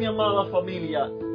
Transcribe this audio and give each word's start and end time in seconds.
mi 0.00 0.06
amada 0.06 0.50
familia. 0.50 1.29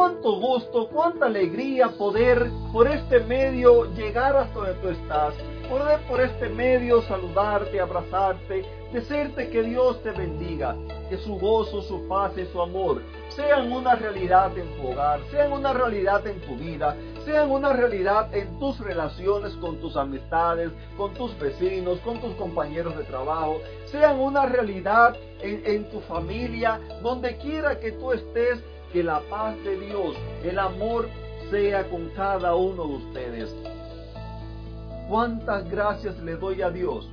Cuánto 0.00 0.40
gusto, 0.40 0.88
cuánta 0.88 1.26
alegría 1.26 1.88
poder 1.88 2.50
por 2.72 2.88
este 2.88 3.20
medio 3.20 3.84
llegar 3.92 4.34
hasta 4.34 4.54
donde 4.54 4.72
tú 4.80 4.88
estás. 4.88 5.34
Poder 5.68 6.00
por 6.08 6.22
este 6.22 6.48
medio 6.48 7.02
saludarte, 7.02 7.78
abrazarte, 7.78 8.64
decirte 8.94 9.50
que 9.50 9.62
Dios 9.62 10.02
te 10.02 10.12
bendiga, 10.12 10.74
que 11.10 11.18
su 11.18 11.38
gozo, 11.38 11.82
su 11.82 12.08
paz 12.08 12.32
y 12.38 12.46
su 12.46 12.62
amor 12.62 13.02
sean 13.28 13.70
una 13.70 13.94
realidad 13.94 14.56
en 14.56 14.74
tu 14.74 14.88
hogar, 14.88 15.20
sean 15.30 15.52
una 15.52 15.74
realidad 15.74 16.26
en 16.26 16.40
tu 16.40 16.56
vida, 16.56 16.96
sean 17.26 17.50
una 17.50 17.74
realidad 17.74 18.34
en 18.34 18.58
tus 18.58 18.80
relaciones 18.80 19.52
con 19.56 19.80
tus 19.80 19.98
amistades, 19.98 20.70
con 20.96 21.12
tus 21.12 21.38
vecinos, 21.38 21.98
con 22.00 22.18
tus 22.22 22.34
compañeros 22.36 22.96
de 22.96 23.04
trabajo, 23.04 23.60
sean 23.84 24.18
una 24.18 24.46
realidad 24.46 25.14
en, 25.42 25.60
en 25.66 25.90
tu 25.90 26.00
familia, 26.00 26.80
donde 27.02 27.36
quiera 27.36 27.78
que 27.78 27.92
tú 27.92 28.12
estés, 28.12 28.64
que 28.92 29.02
la 29.02 29.20
paz 29.30 29.56
de 29.64 29.78
Dios, 29.78 30.16
el 30.44 30.58
amor 30.58 31.08
sea 31.50 31.88
con 31.88 32.08
cada 32.10 32.54
uno 32.54 32.86
de 32.86 32.94
ustedes. 32.94 33.56
Cuántas 35.08 35.68
gracias 35.70 36.18
le 36.20 36.36
doy 36.36 36.62
a 36.62 36.70
Dios 36.70 37.08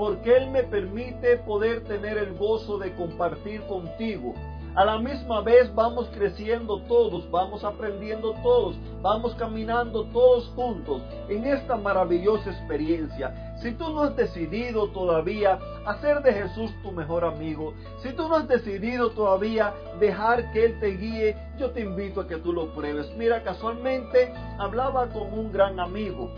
porque 0.00 0.34
Él 0.34 0.50
me 0.50 0.62
permite 0.62 1.36
poder 1.36 1.84
tener 1.84 2.16
el 2.16 2.32
gozo 2.38 2.78
de 2.78 2.94
compartir 2.94 3.60
contigo. 3.66 4.32
A 4.74 4.86
la 4.86 4.98
misma 4.98 5.42
vez 5.42 5.74
vamos 5.74 6.08
creciendo 6.14 6.80
todos, 6.88 7.30
vamos 7.30 7.64
aprendiendo 7.64 8.32
todos, 8.42 8.76
vamos 9.02 9.34
caminando 9.34 10.04
todos 10.04 10.48
juntos 10.56 11.02
en 11.28 11.44
esta 11.44 11.76
maravillosa 11.76 12.50
experiencia. 12.50 13.49
Si 13.60 13.72
tú 13.72 13.90
no 13.90 14.02
has 14.04 14.16
decidido 14.16 14.88
todavía 14.88 15.58
hacer 15.84 16.22
de 16.22 16.32
Jesús 16.32 16.70
tu 16.82 16.92
mejor 16.92 17.24
amigo, 17.24 17.74
si 18.02 18.12
tú 18.12 18.28
no 18.28 18.36
has 18.36 18.48
decidido 18.48 19.10
todavía 19.10 19.74
dejar 19.98 20.50
que 20.52 20.64
Él 20.64 20.80
te 20.80 20.96
guíe, 20.96 21.36
yo 21.58 21.70
te 21.70 21.82
invito 21.82 22.22
a 22.22 22.26
que 22.26 22.36
tú 22.36 22.52
lo 22.52 22.72
pruebes. 22.74 23.14
Mira, 23.16 23.42
casualmente 23.42 24.32
hablaba 24.58 25.08
con 25.08 25.32
un 25.32 25.52
gran 25.52 25.78
amigo 25.78 26.30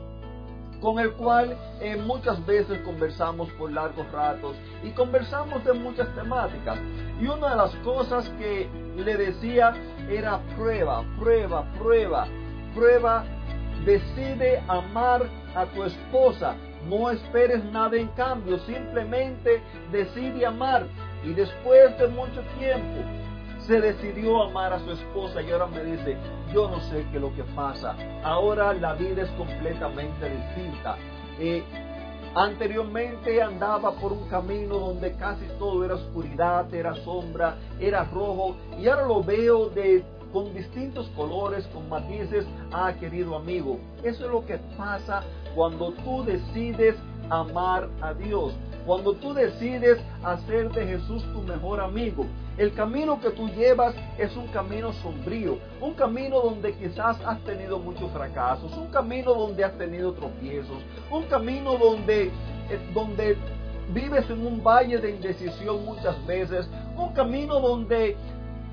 con 0.83 0.99
el 0.99 1.13
cual 1.13 1.57
eh, 1.81 1.97
muchas 1.97 2.45
veces 2.45 2.81
conversamos 2.81 3.49
por 3.53 3.71
largos 3.71 4.11
ratos 4.11 4.57
y 4.83 4.91
conversamos 4.91 5.65
de 5.65 5.73
muchas 5.73 6.13
temáticas. 6.17 6.77
Y 7.21 7.27
una 7.27 7.51
de 7.51 7.57
las 7.57 7.75
cosas 7.77 8.29
que 8.31 8.69
le 8.97 9.17
decía 9.17 9.73
era 10.11 10.41
prueba, 10.57 11.05
prueba, 11.21 11.65
prueba, 11.79 12.27
prueba, 12.75 13.25
decide 13.85 14.63
amar 14.69 15.29
a 15.55 15.67
tu 15.67 15.85
esposa. 15.85 16.55
No 16.89 17.11
esperes 17.11 17.65
nada 17.67 17.97
en 17.97 18.09
cambio, 18.09 18.59
simplemente 18.61 19.63
decide 19.91 20.47
amar. 20.47 20.87
Y 21.25 21.33
después 21.33 21.97
de 21.99 22.09
mucho 22.09 22.43
tiempo, 22.59 23.03
se 23.67 23.81
decidió 23.81 24.43
amar 24.43 24.73
a 24.73 24.81
su 24.81 24.91
esposa 24.91 25.41
y 25.41 25.51
ahora 25.53 25.67
me 25.67 25.85
dice, 25.85 26.17
yo 26.53 26.69
no 26.69 26.81
sé 26.81 27.07
qué 27.11 27.17
es 27.17 27.23
lo 27.23 27.35
que 27.35 27.45
pasa. 27.55 27.95
Ahora 28.25 28.73
la 28.75 28.95
vida 28.95 29.23
es 29.23 29.31
completamente 29.31 30.29
distinta. 30.29 30.97
Eh, 31.39 31.63
anteriormente 32.35 33.41
andaba 33.41 33.93
por 33.93 34.13
un 34.13 34.29
camino 34.29 34.79
donde 34.79 35.13
casi 35.17 35.47
todo 35.59 35.85
era 35.85 35.95
oscuridad, 35.95 36.73
era 36.75 36.95
sombra, 36.97 37.57
era 37.79 38.05
rojo 38.05 38.57
y 38.81 38.89
ahora 38.89 39.07
lo 39.07 39.23
veo 39.23 39.69
de 39.69 40.03
con 40.33 40.55
distintos 40.55 41.09
colores, 41.17 41.67
con 41.69 41.89
matices. 41.89 42.47
Ah, 42.73 42.93
querido 42.99 43.37
amigo, 43.37 43.79
eso 44.03 44.25
es 44.25 44.31
lo 44.31 44.45
que 44.45 44.59
pasa 44.77 45.23
cuando 45.55 45.93
tú 45.93 46.25
decides 46.25 46.97
amar 47.31 47.89
a 48.01 48.15
Dios. 48.15 48.55
Cuando 48.87 49.13
tú 49.15 49.33
decides 49.33 49.99
hacer 50.25 50.71
de 50.73 50.85
Jesús 50.87 51.23
tu 51.33 51.43
mejor 51.43 51.81
amigo, 51.81 52.27
el 52.59 52.75
camino 52.75 53.21
que 53.21 53.31
tú 53.31 53.49
llevas 53.49 53.95
es 54.19 54.37
un 54.37 54.49
camino 54.49 54.93
sombrío, 54.95 55.59
un 55.81 55.95
camino 55.95 56.41
donde 56.41 56.75
quizás 56.75 57.17
has 57.25 57.41
tenido 57.45 57.79
muchos 57.79 58.11
fracasos, 58.11 58.77
un 58.77 58.89
camino 58.89 59.35
donde 59.35 59.65
has 59.65 59.79
tenido 59.79 60.13
tropiezos, 60.13 60.79
un 61.11 61.23
camino 61.25 61.79
donde, 61.79 62.25
eh, 62.25 62.91
donde 62.93 63.37
vives 63.95 64.29
en 64.29 64.47
un 64.47 64.63
valle 64.63 64.99
de 64.99 65.11
indecisión 65.11 65.85
muchas 65.85 66.27
veces, 66.27 66.69
un 66.97 67.13
camino 67.13 67.61
donde 67.61 68.17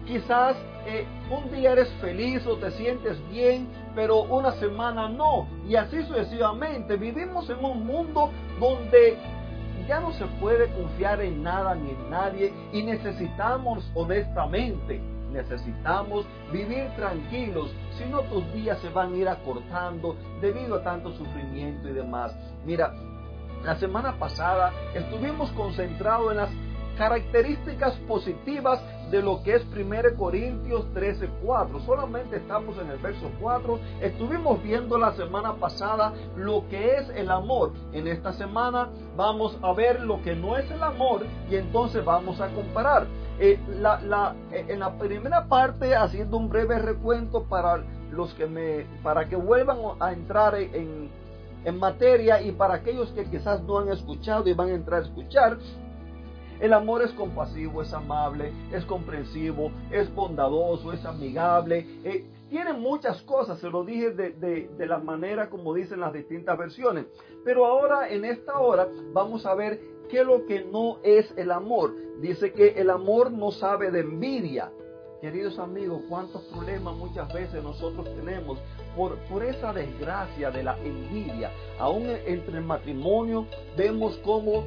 quizás 0.06 0.56
eh, 0.86 1.06
un 1.30 1.52
día 1.52 1.74
eres 1.74 1.90
feliz 2.02 2.46
o 2.48 2.58
te 2.58 2.72
sientes 2.72 3.18
bien, 3.30 3.68
pero 3.96 4.24
una 4.24 4.52
semana 4.54 5.10
no, 5.10 5.48
y 5.68 5.76
así 5.76 6.02
sucesivamente. 6.04 6.96
Vivimos 6.96 7.50
en 7.50 7.64
un 7.64 7.86
mundo 7.86 8.32
donde 8.60 9.18
ya 9.88 10.00
no 10.00 10.12
se 10.14 10.26
puede 10.40 10.72
confiar 10.74 11.22
en 11.22 11.44
nada 11.44 11.76
ni 11.76 11.90
en 11.90 12.10
nadie 12.10 12.54
y 12.72 12.84
necesitamos 12.84 13.90
honestamente, 13.96 15.02
necesitamos 15.32 16.26
vivir 16.52 16.90
tranquilos, 16.96 17.72
si 17.98 18.06
no 18.06 18.22
tus 18.22 18.52
días 18.54 18.80
se 18.80 18.90
van 18.90 19.14
a 19.14 19.18
ir 19.18 19.28
acortando 19.28 20.16
debido 20.42 20.76
a 20.76 20.84
tanto 20.84 21.12
sufrimiento 21.14 21.90
y 21.90 21.94
demás. 21.94 22.36
Mira, 22.66 22.94
la 23.64 23.76
semana 23.76 24.14
pasada 24.18 24.72
estuvimos 24.94 25.52
concentrados 25.52 26.32
en 26.32 26.38
las 26.38 26.50
características 26.98 27.96
positivas 28.08 28.82
de 29.12 29.22
lo 29.22 29.42
que 29.44 29.56
es 29.56 29.66
1 29.66 30.18
Corintios 30.18 30.86
13, 30.94 31.30
4. 31.44 31.80
Solamente 31.82 32.38
estamos 32.38 32.78
en 32.78 32.90
el 32.90 32.98
verso 32.98 33.32
4. 33.40 33.80
Estuvimos 34.02 34.62
viendo 34.62 34.98
la 34.98 35.14
semana 35.14 35.56
pasada 35.56 36.14
lo 36.36 36.68
que 36.70 36.98
es 36.98 37.10
el 37.10 37.32
amor. 37.32 37.72
En 37.94 38.08
esta 38.08 38.34
semana 38.34 38.90
vamos 39.16 39.58
a 39.62 39.74
ver 39.74 40.02
lo 40.02 40.22
que 40.22 40.36
no 40.36 40.58
es 40.58 40.70
el 40.72 40.84
amor 40.84 41.26
y 41.50 41.56
entonces 41.56 42.04
vamos 42.06 42.40
a 42.42 42.50
comparar. 42.50 43.08
Eh, 43.40 43.58
eh, 43.58 44.66
en 44.68 44.80
la 44.80 44.98
primera 44.98 45.46
parte, 45.46 45.96
haciendo 45.96 46.38
un 46.38 46.50
breve 46.50 46.78
recuento 46.78 47.44
para 47.44 47.84
los 48.12 48.34
que 48.34 48.48
me, 48.48 48.86
para 49.02 49.30
que 49.30 49.38
vuelvan 49.38 49.78
a 50.00 50.12
entrar 50.12 50.56
en, 50.56 51.10
en 51.64 51.80
materia 51.80 52.42
y 52.42 52.52
para 52.52 52.76
aquellos 52.76 53.12
que 53.12 53.26
quizás 53.26 53.62
no 53.64 53.80
han 53.80 53.90
escuchado 53.90 54.48
y 54.50 54.54
van 54.54 54.70
a 54.70 54.74
entrar 54.74 55.02
a 55.02 55.06
escuchar, 55.06 55.58
el 56.60 56.74
amor 56.74 57.02
es 57.02 57.12
compasivo, 57.14 57.82
es 57.82 57.94
amable, 57.94 58.52
es 58.72 58.84
comprensivo, 58.86 59.72
es 59.92 60.14
bondadoso, 60.14 60.92
es 60.92 61.06
amigable. 61.06 61.86
Eh, 62.04 62.26
tiene 62.50 62.74
muchas 62.74 63.22
cosas, 63.22 63.60
se 63.60 63.70
lo 63.70 63.84
dije 63.84 64.12
de, 64.12 64.32
de, 64.32 64.86
la 64.86 64.98
manera 64.98 65.50
como 65.50 65.74
dicen 65.74 66.02
las 66.02 66.12
distintas 66.12 66.58
versiones. 66.58 67.06
Pero 67.46 67.66
ahora, 67.66 68.10
en 68.10 68.26
esta 68.26 68.60
hora, 68.60 68.88
vamos 69.14 69.46
a 69.46 69.54
ver 69.54 69.80
qué 70.10 70.22
es 70.22 70.26
lo 70.26 70.46
que 70.46 70.66
no 70.66 70.98
es 71.04 71.32
el 71.38 71.52
amor. 71.52 71.96
Dice 72.20 72.52
que 72.52 72.70
el 72.70 72.90
amor 72.90 73.32
no 73.32 73.52
sabe 73.52 73.92
de 73.92 74.02
envidia. 74.02 74.72
Queridos 75.22 75.60
amigos, 75.60 76.02
cuántos 76.10 76.42
problemas 76.44 76.96
muchas 76.96 77.32
veces 77.34 77.62
nosotros 77.62 78.06
tenemos 78.16 78.58
por, 78.96 79.18
por, 79.30 79.44
esa 79.44 79.74
desgracia 79.74 80.50
de 80.50 80.64
la 80.64 80.78
envidia. 80.80 81.52
Aún 81.78 82.06
entre 82.26 82.58
el 82.58 82.64
matrimonio 82.64 83.46
vemos 83.78 84.18
cómo 84.24 84.64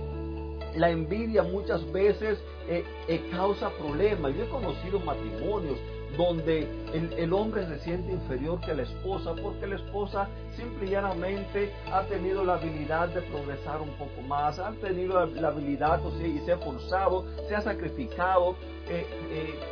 la 0.77 0.91
envidia 0.91 1.43
muchas 1.43 1.91
veces 1.93 2.38
eh, 2.69 2.84
eh, 3.09 3.22
causa 3.31 3.71
problemas. 3.71 4.34
Yo 4.34 4.44
he 4.44 4.49
conocido 4.49 5.00
matrimonios 5.00 5.78
donde 6.16 6.69
el, 6.93 7.33
hombre 7.33 7.66
se 7.66 7.78
siente 7.81 8.12
inferior 8.12 8.60
que 8.60 8.75
la 8.75 8.82
esposa 8.82 9.34
porque 9.34 9.66
la 9.66 9.77
esposa 9.77 10.28
simple 10.55 10.87
y 10.87 10.91
llanamente 10.91 11.72
ha 11.91 12.03
tenido 12.03 12.44
la 12.44 12.55
habilidad 12.55 13.09
de 13.09 13.22
progresar 13.22 13.81
un 13.81 13.88
poco 13.97 14.21
más, 14.21 14.59
ha 14.59 14.72
tenido 14.72 15.25
la, 15.25 15.49
habilidad 15.49 16.05
o 16.05 16.11
sea, 16.19 16.27
y 16.27 16.38
se 16.41 16.53
ha 16.53 16.59
forzado, 16.59 17.25
se 17.49 17.55
ha 17.55 17.62
sacrificado 17.62 18.56
eh, 18.91 19.06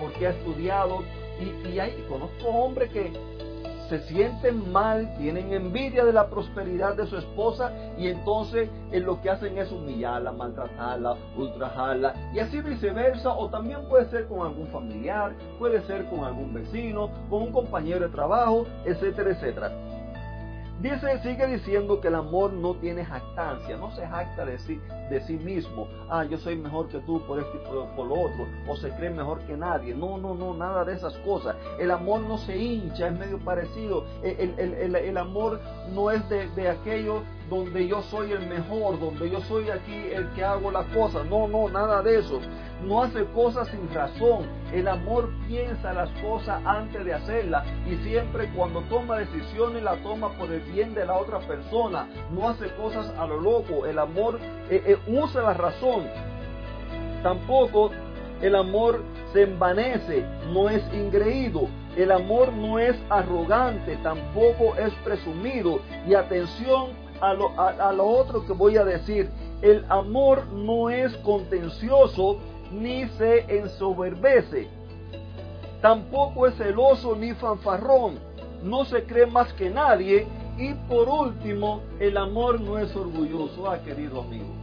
porque 0.01 0.29
ha 0.29 0.31
estudiado. 0.31 1.03
Y, 1.41 1.69
y 1.69 1.79
hay, 1.79 1.93
conozco 2.09 2.49
hombres 2.49 2.91
que 2.91 3.13
se 3.91 3.99
sienten 4.07 4.71
mal, 4.71 5.13
tienen 5.19 5.53
envidia 5.53 6.05
de 6.05 6.13
la 6.13 6.29
prosperidad 6.29 6.95
de 6.95 7.07
su 7.07 7.17
esposa 7.17 7.73
y 7.99 8.07
entonces 8.07 8.71
en 8.93 9.05
lo 9.05 9.21
que 9.21 9.31
hacen 9.31 9.59
es 9.59 9.71
humillarla, 9.73 10.31
maltratarla, 10.31 11.17
ultrajarla 11.37 12.15
y 12.33 12.39
así 12.39 12.61
viceversa 12.61 13.31
o 13.31 13.51
también 13.51 13.81
puede 13.89 14.09
ser 14.09 14.29
con 14.29 14.47
algún 14.47 14.69
familiar, 14.69 15.35
puede 15.59 15.83
ser 15.83 16.05
con 16.07 16.21
algún 16.25 16.55
vecino, 16.55 17.11
con 17.29 17.43
un 17.43 17.53
compañero 17.53 18.07
de 18.07 18.13
trabajo, 18.15 18.65
etcétera, 18.85 19.31
etcétera. 19.31 19.90
Dice, 20.81 21.19
sigue 21.23 21.47
diciendo 21.47 22.01
que 22.01 22.09
el 22.09 22.15
amor 22.15 22.55
no 22.55 22.75
tiene 22.77 23.05
jactancia, 23.05 23.77
no 23.77 23.91
se 23.91 24.07
jacta 24.07 24.47
de 24.47 24.59
sí, 24.59 24.81
de 25.11 25.21
sí 25.27 25.35
mismo. 25.35 25.87
Ah, 26.09 26.25
yo 26.25 26.39
soy 26.39 26.57
mejor 26.57 26.89
que 26.89 27.01
tú 27.01 27.21
por 27.27 27.39
esto 27.39 27.53
y 27.55 27.67
por, 27.95 28.07
lo 28.07 28.15
otro, 28.15 28.47
o 28.67 28.75
se 28.77 28.89
cree 28.93 29.11
mejor 29.11 29.41
que 29.41 29.59
nadie. 29.59 29.95
No, 29.95 30.17
no, 30.17 30.35
no, 30.35 30.55
nada 30.55 30.87
de 30.87 30.95
esas 30.95 31.15
cosas. 31.19 31.55
El 31.79 31.91
amor 31.91 32.23
no 32.23 32.39
se 32.39 32.57
hincha, 32.57 33.09
es 33.09 33.19
medio 33.19 33.39
parecido. 33.41 34.07
El, 34.23 34.55
el, 34.59 34.97
el, 34.97 35.17
amor 35.19 35.61
no 35.93 36.11
es 36.11 36.27
de, 36.31 36.49
de 36.51 36.71
aquello 36.71 37.25
donde 37.51 37.89
yo 37.89 38.01
soy 38.03 38.31
el 38.31 38.47
mejor, 38.47 39.01
donde 39.01 39.29
yo 39.29 39.41
soy 39.41 39.69
aquí 39.71 40.07
el 40.13 40.31
que 40.35 40.45
hago 40.45 40.71
la 40.71 40.85
cosa. 40.85 41.25
No, 41.25 41.49
no, 41.49 41.69
nada 41.69 42.01
de 42.01 42.21
eso. 42.21 42.41
No 42.85 43.03
hace 43.03 43.25
cosas 43.27 43.69
sin 43.69 43.93
razón. 43.93 44.47
El 44.73 44.87
amor 44.87 45.29
piensa 45.49 45.93
las 45.93 46.09
cosas 46.23 46.63
antes 46.65 47.05
de 47.05 47.13
hacerlas 47.13 47.67
y 47.87 47.97
siempre 48.05 48.49
cuando 48.55 48.83
toma 48.83 49.19
decisiones 49.19 49.83
la 49.83 49.97
toma 49.97 50.31
por 50.39 50.51
el 50.51 50.61
bien 50.61 50.95
de 50.95 51.05
la 51.05 51.15
otra 51.15 51.41
persona. 51.41 52.09
No 52.31 52.49
hace 52.49 52.73
cosas 52.77 53.13
a 53.19 53.27
lo 53.27 53.41
loco. 53.41 53.85
El 53.85 53.99
amor 53.99 54.39
eh, 54.71 54.83
eh, 54.87 54.99
usa 55.09 55.43
la 55.43 55.55
razón. 55.55 56.07
Tampoco 57.23 57.91
El 58.41 58.55
amor 58.55 59.03
se 59.35 59.43
envanece, 59.43 60.25
no 60.51 60.71
es 60.71 60.83
ingreído. 60.95 61.69
El 61.95 62.11
amor 62.11 62.53
no 62.55 62.79
es 62.79 62.97
arrogante, 63.11 63.97
tampoco 63.97 64.77
es 64.77 64.95
presumido. 65.05 65.81
Y 66.07 66.15
atención 66.15 66.93
a 67.21 67.93
lo, 67.93 68.07
otro 68.07 68.47
que 68.47 68.53
voy 68.53 68.77
a 68.77 68.85
decir. 68.85 69.31
El 69.63 69.85
amor 69.89 70.47
no 70.53 70.89
es 70.91 71.15
contencioso 71.19 72.39
ni 72.73 73.07
se 73.11 73.59
ensoberbece. 73.59 74.69
Tampoco 75.83 76.47
es 76.47 76.57
celoso 76.57 77.15
ni 77.17 77.33
fanfarrón. 77.35 78.19
No 78.63 78.85
se 78.85 79.05
cree 79.05 79.27
más 79.27 79.53
que 79.55 79.71
nadie. 79.71 80.27
Y 80.59 80.75
por 80.89 81.09
último, 81.09 81.81
el 81.99 82.17
amor 82.17 82.61
no 82.61 82.79
es 82.79 82.95
orgulloso. 82.95 83.71
Ah, 83.71 83.79
querido 83.79 84.21
amigo. 84.21 84.55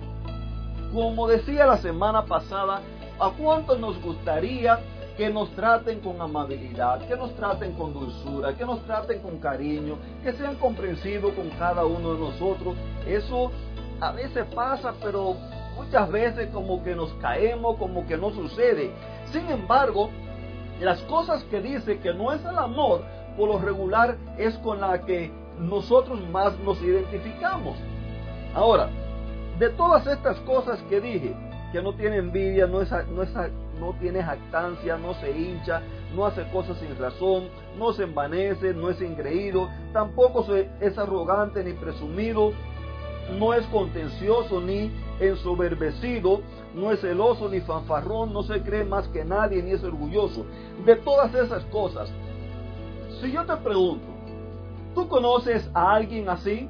Como 0.94 1.28
decía 1.28 1.66
la 1.66 1.78
semana 1.78 2.26
pasada, 2.26 2.82
¿a 3.20 3.32
cuánto 3.32 3.78
nos 3.78 4.02
gustaría 4.02 4.80
que 5.18 5.30
nos 5.30 5.50
traten 5.56 6.00
con 6.00 6.22
amabilidad, 6.22 7.00
que 7.08 7.16
nos 7.16 7.36
traten 7.36 7.74
con 7.74 7.92
dulzura, 7.92 8.56
que 8.56 8.64
nos 8.66 8.84
traten 8.86 9.20
con 9.20 9.40
cariño, 9.40 9.98
que 10.24 10.32
sean 10.34 10.56
comprensivos 10.56 11.34
con 11.34 11.50
cada 11.52 11.86
uno 11.86 12.14
de 12.14 12.20
nosotros? 12.20 12.76
Eso 13.08 13.52
a 14.00 14.12
veces 14.12 14.46
pasa, 14.54 14.94
pero 15.02 15.36
muchas 15.76 16.12
veces 16.12 16.50
como 16.54 16.84
que 16.84 16.96
nos 16.96 17.12
caemos, 17.16 17.78
como 17.78 18.06
que 18.06 18.16
no 18.16 18.30
sucede. 18.30 18.92
Sin 19.32 19.50
embargo, 19.50 20.10
las 20.80 21.02
cosas 21.04 21.44
que 21.46 21.62
dice 21.62 22.00
que 22.00 22.14
no 22.14 22.32
es 22.32 22.42
el 22.46 22.58
amor, 22.58 23.02
por 23.36 23.50
lo 23.50 23.60
regular 23.60 24.18
es 24.38 24.56
con 24.60 24.80
la 24.80 25.02
que 25.02 25.32
nosotros 25.60 26.20
más 26.30 26.58
nos 26.60 26.80
identificamos. 26.82 27.76
Ahora, 28.54 28.90
de 29.58 29.70
todas 29.70 30.06
estas 30.06 30.38
cosas 30.42 30.80
que 30.90 31.02
dije, 31.02 31.36
que 31.72 31.82
no 31.82 31.94
tiene 31.94 32.18
envidia, 32.18 32.68
no, 32.68 32.82
es, 32.82 32.92
no, 33.10 33.24
es, 33.24 33.30
no 33.80 33.94
tiene 34.00 34.24
jactancia, 34.24 34.98
no 34.98 35.14
se 35.16 35.32
hincha, 35.32 35.82
no 36.16 36.26
hace 36.26 36.44
cosas 36.52 36.78
sin 36.78 36.98
razón, 36.98 37.50
no 37.78 37.94
se 37.94 38.04
envanece, 38.04 38.74
no 38.74 38.90
es 38.90 39.02
ingreído, 39.02 39.70
tampoco 39.94 40.46
es 40.80 40.98
arrogante 40.98 41.64
ni 41.64 41.74
presumido, 41.74 42.52
no 43.38 43.54
es 43.54 43.66
contencioso 43.68 44.62
ni 44.62 44.92
ensoberbecido, 45.20 46.42
no 46.74 46.92
es 46.92 47.02
celoso 47.02 47.50
ni 47.50 47.60
fanfarrón, 47.62 48.34
no 48.34 48.44
se 48.44 48.62
cree 48.62 48.84
más 48.84 49.08
que 49.10 49.26
nadie 49.26 49.62
ni 49.62 49.72
es 49.72 49.84
orgulloso. 49.84 50.46
De 50.86 50.96
todas 50.96 51.34
esas 51.34 51.64
cosas, 51.66 52.10
si 53.22 53.32
yo 53.32 53.46
te 53.46 53.56
pregunto, 53.58 54.06
¿tú 54.96 55.08
conoces 55.08 55.70
a 55.74 55.94
alguien 55.94 56.30
así? 56.30 56.70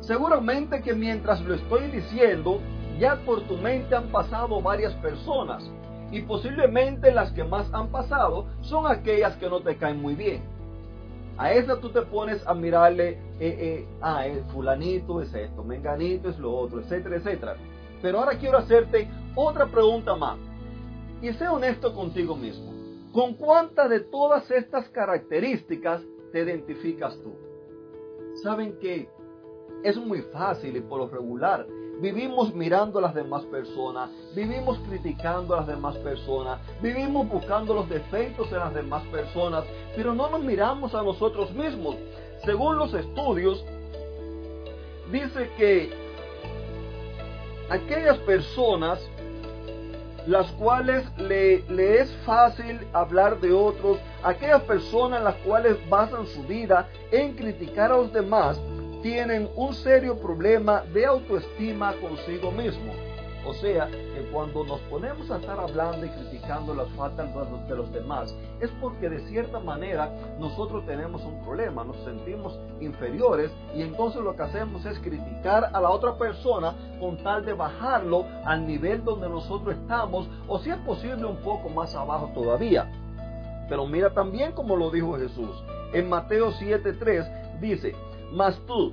Seguramente 0.00 0.80
que 0.80 0.94
mientras 0.94 1.40
lo 1.42 1.54
estoy 1.54 1.90
diciendo, 1.90 2.60
ya 2.98 3.16
por 3.24 3.42
tu 3.42 3.56
mente 3.56 3.94
han 3.94 4.08
pasado 4.08 4.60
varias 4.60 4.94
personas 4.94 5.68
y 6.10 6.22
posiblemente 6.22 7.12
las 7.12 7.32
que 7.32 7.44
más 7.44 7.72
han 7.72 7.88
pasado 7.88 8.46
son 8.62 8.86
aquellas 8.86 9.36
que 9.36 9.48
no 9.48 9.60
te 9.60 9.76
caen 9.76 10.00
muy 10.00 10.14
bien. 10.14 10.42
A 11.36 11.52
esa 11.52 11.78
tú 11.80 11.90
te 11.90 12.02
pones 12.02 12.44
a 12.46 12.54
mirarle, 12.54 13.10
eh, 13.10 13.18
eh, 13.40 13.88
ah, 14.00 14.26
el 14.26 14.42
fulanito 14.46 15.22
es 15.22 15.32
esto, 15.32 15.62
menganito 15.62 16.30
es 16.30 16.38
lo 16.38 16.52
otro, 16.56 16.80
etcétera, 16.80 17.16
etcétera. 17.16 17.56
Pero 18.02 18.18
ahora 18.18 18.38
quiero 18.38 18.58
hacerte 18.58 19.08
otra 19.34 19.66
pregunta 19.66 20.16
más. 20.16 20.38
Y 21.22 21.32
sé 21.34 21.46
honesto 21.46 21.94
contigo 21.94 22.34
mismo. 22.36 22.72
¿Con 23.12 23.34
cuántas 23.34 23.88
de 23.88 24.00
todas 24.00 24.50
estas 24.50 24.88
características 24.90 26.02
te 26.32 26.40
identificas 26.40 27.16
tú? 27.22 27.32
Saben 28.42 28.78
que 28.78 29.08
es 29.84 29.96
muy 29.96 30.22
fácil 30.22 30.76
y 30.76 30.80
por 30.80 30.98
lo 30.98 31.08
regular 31.08 31.66
Vivimos 32.00 32.54
mirando 32.54 33.00
a 33.00 33.02
las 33.02 33.14
demás 33.14 33.44
personas, 33.46 34.08
vivimos 34.32 34.78
criticando 34.88 35.54
a 35.54 35.58
las 35.58 35.66
demás 35.66 35.96
personas, 35.96 36.60
vivimos 36.80 37.28
buscando 37.28 37.74
los 37.74 37.88
defectos 37.88 38.52
en 38.52 38.58
las 38.58 38.72
demás 38.72 39.02
personas, 39.06 39.64
pero 39.96 40.14
no 40.14 40.30
nos 40.30 40.40
miramos 40.40 40.94
a 40.94 41.02
nosotros 41.02 41.52
mismos. 41.52 41.96
Según 42.44 42.78
los 42.78 42.94
estudios, 42.94 43.64
dice 45.10 45.50
que 45.56 45.90
aquellas 47.68 48.18
personas 48.18 49.00
las 50.28 50.52
cuales 50.52 51.04
le, 51.16 51.62
le, 51.70 52.00
es 52.00 52.12
fácil 52.26 52.86
hablar 52.92 53.40
de 53.40 53.52
otros, 53.52 53.98
aquellas 54.22 54.62
personas 54.62 55.22
las 55.24 55.34
cuales 55.36 55.76
basan 55.88 56.26
su 56.26 56.42
vida 56.42 56.86
en 57.10 57.34
criticar 57.34 57.90
a 57.90 57.96
los 57.96 58.12
demás, 58.12 58.60
tienen 59.02 59.48
un 59.56 59.74
serio 59.74 60.18
problema 60.18 60.82
de 60.92 61.06
autoestima 61.06 61.94
consigo 62.00 62.50
mismo. 62.50 62.92
O 63.46 63.54
sea, 63.54 63.86
que 63.86 64.28
cuando 64.30 64.64
nos 64.64 64.80
ponemos 64.82 65.30
a 65.30 65.38
estar 65.38 65.58
hablando 65.58 66.04
y 66.04 66.10
criticando 66.10 66.74
las 66.74 66.88
faltas 66.90 67.30
de 67.68 67.76
los 67.76 67.90
demás, 67.92 68.34
es 68.60 68.70
porque 68.80 69.08
de 69.08 69.20
cierta 69.20 69.58
manera 69.60 70.12
nosotros 70.38 70.84
tenemos 70.84 71.24
un 71.24 71.42
problema, 71.44 71.84
nos 71.84 71.96
sentimos 72.04 72.58
inferiores 72.80 73.50
y 73.74 73.82
entonces 73.82 74.20
lo 74.22 74.36
que 74.36 74.42
hacemos 74.42 74.84
es 74.84 74.98
criticar 74.98 75.70
a 75.72 75.80
la 75.80 75.88
otra 75.88 76.18
persona 76.18 76.74
con 77.00 77.16
tal 77.22 77.44
de 77.46 77.54
bajarlo 77.54 78.26
al 78.44 78.66
nivel 78.66 79.02
donde 79.04 79.28
nosotros 79.28 79.76
estamos 79.76 80.28
o 80.46 80.58
si 80.58 80.70
es 80.70 80.78
posible 80.78 81.24
un 81.24 81.38
poco 81.38 81.70
más 81.70 81.94
abajo 81.94 82.30
todavía. 82.34 82.90
Pero 83.68 83.86
mira 83.86 84.12
también 84.12 84.52
como 84.52 84.76
lo 84.76 84.90
dijo 84.90 85.16
Jesús. 85.16 85.62
En 85.94 86.08
Mateo 86.08 86.50
7:3 86.52 87.60
dice, 87.60 87.94
mas 88.32 88.58
tú, 88.66 88.92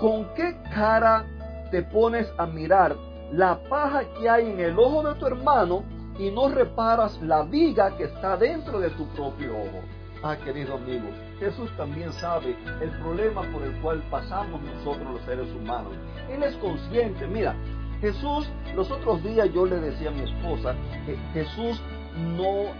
¿con 0.00 0.32
qué 0.34 0.56
cara 0.74 1.24
te 1.70 1.82
pones 1.82 2.32
a 2.38 2.46
mirar 2.46 2.96
la 3.32 3.60
paja 3.68 4.02
que 4.18 4.28
hay 4.28 4.50
en 4.50 4.60
el 4.60 4.78
ojo 4.78 5.02
de 5.02 5.14
tu 5.14 5.26
hermano 5.26 5.84
y 6.18 6.30
no 6.30 6.48
reparas 6.48 7.20
la 7.22 7.42
viga 7.42 7.96
que 7.96 8.04
está 8.04 8.36
dentro 8.36 8.80
de 8.80 8.90
tu 8.90 9.06
propio 9.08 9.56
ojo? 9.56 9.82
Ah, 10.22 10.36
querido 10.36 10.74
amigo, 10.74 11.08
Jesús 11.38 11.70
también 11.78 12.12
sabe 12.12 12.54
el 12.82 12.90
problema 13.00 13.42
por 13.52 13.62
el 13.62 13.72
cual 13.80 14.02
pasamos 14.10 14.60
nosotros 14.60 15.14
los 15.14 15.22
seres 15.22 15.50
humanos. 15.52 15.94
Él 16.28 16.42
es 16.42 16.54
consciente, 16.56 17.26
mira, 17.26 17.56
Jesús, 18.00 18.46
los 18.74 18.90
otros 18.90 19.22
días 19.22 19.50
yo 19.52 19.64
le 19.64 19.76
decía 19.76 20.10
a 20.10 20.12
mi 20.12 20.22
esposa 20.22 20.74
que 21.06 21.16
Jesús 21.32 21.80
no 22.36 22.72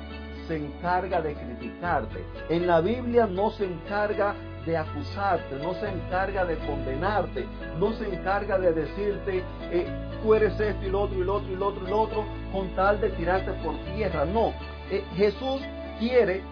se 0.49 0.57
encarga 0.57 1.23
de 1.23 1.35
criticarte. 1.35 2.25
En 2.49 2.67
la 2.67 2.81
Biblia 2.81 3.27
no 3.27 3.51
se 3.51 3.65
encarga 3.65 4.35
de 4.67 4.77
acusarte, 4.77 5.57
no 5.57 5.75
se 5.75 5.89
encarga 5.89 6.45
de 6.45 6.57
condenarte, 6.59 7.47
no 7.79 7.93
se 7.93 8.13
encarga 8.13 8.59
de 8.59 8.73
decirte, 8.73 9.43
eh, 9.71 9.87
tú 10.23 10.35
eres 10.35 10.59
esto 10.61 10.87
y 10.87 10.91
lo 10.91 11.03
otro 11.03 11.19
y 11.19 11.25
lo 11.25 11.37
otro 11.37 11.53
y 11.53 11.57
lo 11.57 11.67
otro 11.67 11.87
y 11.87 11.91
lo 11.91 12.01
otro, 12.01 12.25
con 12.53 12.69
tal 12.75 13.01
de 13.01 13.11
tirarte 13.11 13.53
por 13.65 13.75
tierra. 13.95 14.25
No, 14.25 14.53
eh, 14.91 15.05
Jesús 15.17 15.63
quiere 15.99 16.43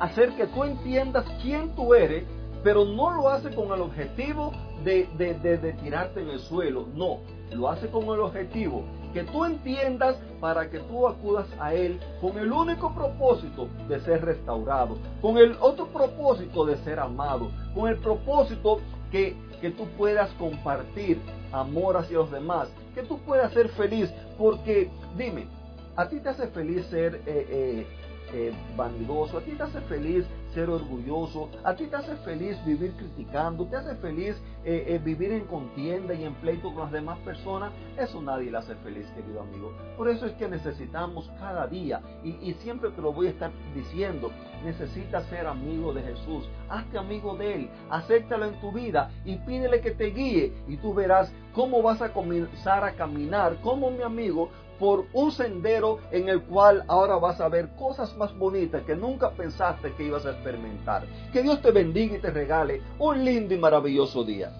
hacer 0.00 0.30
que 0.36 0.46
tú 0.46 0.64
entiendas 0.64 1.24
quién 1.42 1.74
tú 1.74 1.94
eres, 1.94 2.24
pero 2.62 2.84
no 2.84 3.10
lo 3.10 3.28
hace 3.28 3.54
con 3.54 3.72
el 3.72 3.80
objetivo 3.80 4.52
de, 4.84 5.08
de, 5.16 5.34
de 5.34 5.72
tirarte 5.74 6.20
en 6.20 6.30
el 6.30 6.40
suelo, 6.40 6.86
no, 6.94 7.18
lo 7.52 7.68
hace 7.68 7.88
con 7.88 8.04
el 8.04 8.20
objetivo 8.20 8.84
que 9.12 9.24
tú 9.24 9.44
entiendas 9.44 10.16
para 10.40 10.70
que 10.70 10.78
tú 10.80 11.06
acudas 11.06 11.46
a 11.58 11.74
Él 11.74 11.98
con 12.20 12.38
el 12.38 12.52
único 12.52 12.94
propósito 12.94 13.68
de 13.88 14.00
ser 14.00 14.24
restaurado, 14.24 14.98
con 15.20 15.38
el 15.38 15.56
otro 15.60 15.86
propósito 15.88 16.64
de 16.66 16.76
ser 16.78 17.00
amado, 17.00 17.50
con 17.74 17.88
el 17.88 17.96
propósito 17.96 18.80
que, 19.10 19.36
que 19.60 19.70
tú 19.70 19.86
puedas 19.96 20.30
compartir 20.32 21.20
amor 21.52 21.96
hacia 21.96 22.18
los 22.18 22.30
demás, 22.30 22.68
que 22.94 23.02
tú 23.02 23.18
puedas 23.20 23.52
ser 23.52 23.68
feliz, 23.70 24.10
porque 24.36 24.90
dime, 25.16 25.46
¿a 25.96 26.08
ti 26.08 26.20
te 26.20 26.28
hace 26.28 26.46
feliz 26.48 26.86
ser 26.86 27.22
eh, 27.26 27.46
eh, 27.50 27.86
eh, 28.32 28.52
vanidoso? 28.76 29.38
¿A 29.38 29.40
ti 29.40 29.52
te 29.52 29.62
hace 29.62 29.80
feliz 29.82 30.24
ser 30.54 30.70
orgulloso, 30.70 31.50
a 31.62 31.74
ti 31.74 31.86
te 31.86 31.96
hace 31.96 32.16
feliz 32.18 32.56
vivir 32.64 32.92
criticando, 32.94 33.66
te 33.66 33.76
hace 33.76 33.94
feliz 33.96 34.34
eh, 34.64 34.84
eh, 34.88 34.98
vivir 34.98 35.32
en 35.32 35.44
contienda 35.44 36.14
y 36.14 36.24
en 36.24 36.34
pleito 36.34 36.72
con 36.72 36.84
las 36.84 36.92
demás 36.92 37.18
personas, 37.20 37.72
eso 37.96 38.20
nadie 38.22 38.50
le 38.50 38.58
hace 38.58 38.74
feliz, 38.76 39.06
querido 39.14 39.42
amigo. 39.42 39.72
Por 39.96 40.08
eso 40.08 40.26
es 40.26 40.32
que 40.32 40.48
necesitamos 40.48 41.30
cada 41.38 41.66
día, 41.66 42.00
y, 42.24 42.30
y 42.42 42.54
siempre 42.62 42.90
te 42.90 43.02
lo 43.02 43.12
voy 43.12 43.26
a 43.28 43.30
estar 43.30 43.50
diciendo, 43.74 44.30
necesitas 44.64 45.24
ser 45.26 45.46
amigo 45.46 45.92
de 45.92 46.02
Jesús, 46.02 46.48
hazte 46.68 46.98
amigo 46.98 47.36
de 47.36 47.54
Él, 47.54 47.70
acéptalo 47.90 48.46
en 48.46 48.60
tu 48.60 48.72
vida 48.72 49.10
y 49.24 49.36
pídele 49.36 49.80
que 49.80 49.92
te 49.92 50.06
guíe 50.06 50.52
y 50.66 50.76
tú 50.78 50.94
verás 50.94 51.32
cómo 51.54 51.82
vas 51.82 52.02
a 52.02 52.12
comenzar 52.12 52.84
a 52.84 52.92
caminar 52.92 53.60
como 53.62 53.90
mi 53.90 54.02
amigo 54.02 54.50
por 54.78 55.06
un 55.12 55.32
sendero 55.32 55.98
en 56.10 56.28
el 56.28 56.42
cual 56.42 56.84
ahora 56.88 57.16
vas 57.16 57.40
a 57.40 57.48
ver 57.48 57.68
cosas 57.78 58.16
más 58.16 58.36
bonitas 58.36 58.82
que 58.84 58.96
nunca 58.96 59.30
pensaste 59.30 59.92
que 59.94 60.04
ibas 60.04 60.26
a 60.26 60.32
experimentar. 60.32 61.04
Que 61.32 61.42
Dios 61.42 61.60
te 61.60 61.70
bendiga 61.70 62.16
y 62.16 62.20
te 62.20 62.30
regale 62.30 62.82
un 62.98 63.24
lindo 63.24 63.54
y 63.54 63.58
maravilloso 63.58 64.24
día. 64.24 64.52